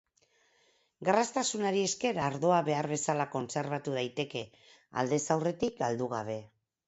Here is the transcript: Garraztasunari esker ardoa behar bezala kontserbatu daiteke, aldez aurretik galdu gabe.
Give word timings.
Garraztasunari 1.09 1.83
esker 1.89 2.19
ardoa 2.29 2.61
behar 2.69 2.89
bezala 2.93 3.27
kontserbatu 3.35 3.95
daiteke, 3.99 4.43
aldez 5.03 5.23
aurretik 5.37 5.77
galdu 5.85 6.09
gabe. 6.15 6.39